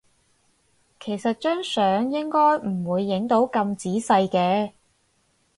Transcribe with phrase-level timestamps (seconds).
[0.99, 4.71] 其實張相應該唔會影到咁仔細嘅